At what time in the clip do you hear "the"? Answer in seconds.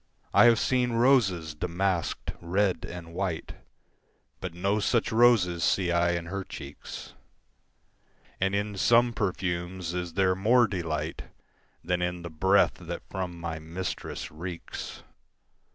12.23-12.31